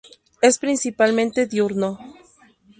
Es 0.41 0.57
principalmente 0.57 1.45
diurno. 1.45 1.99